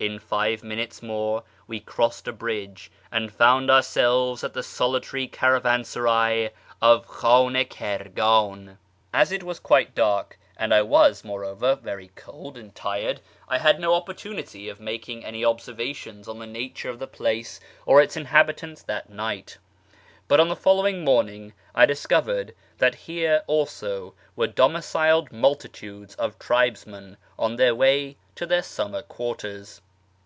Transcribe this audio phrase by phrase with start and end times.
[0.00, 6.50] In five minutes more we crossed a bridge and found ourselves at the solitary caravansaray
[6.80, 8.78] of Khan i Kirgan.
[9.12, 13.80] As it was quite dark, and I was, moreover, very cold and tired, I had
[13.80, 18.82] no opportunity of making any observations on the nature of the place or its inhabitants
[18.84, 19.58] that night,
[20.28, 27.16] but on the following morning I discovered that here also were domiciled multitudes of tribesmen
[27.36, 29.80] on their way to their summer quarters.